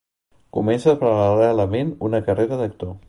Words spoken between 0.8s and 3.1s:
paral·lelament una carrera d'actor.